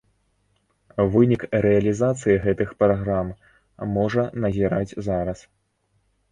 [1.15, 3.27] Вынік рэалізацыі гэтых праграм
[3.95, 5.49] можа назіраць зараз.